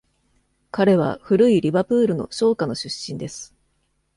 [0.71, 3.53] 彼は古いリバプールの商家の出身です。